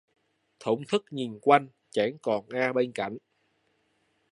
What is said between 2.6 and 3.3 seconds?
bên cạnh